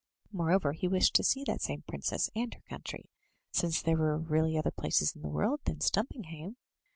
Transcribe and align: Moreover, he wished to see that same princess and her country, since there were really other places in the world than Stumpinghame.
Moreover, 0.31 0.73
he 0.73 0.87
wished 0.87 1.13
to 1.13 1.23
see 1.23 1.43
that 1.43 1.61
same 1.61 1.83
princess 1.87 2.31
and 2.35 2.51
her 2.55 2.61
country, 2.67 3.07
since 3.51 3.83
there 3.83 3.97
were 3.97 4.17
really 4.17 4.57
other 4.57 4.71
places 4.71 5.15
in 5.15 5.21
the 5.21 5.27
world 5.29 5.59
than 5.65 5.79
Stumpinghame. 5.79 6.55